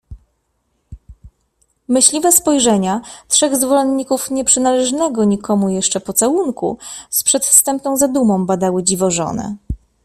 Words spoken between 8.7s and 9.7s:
dziwożonę.